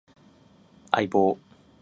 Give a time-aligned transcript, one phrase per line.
[0.89, 1.37] 相棒